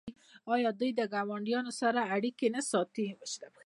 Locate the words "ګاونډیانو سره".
1.13-2.01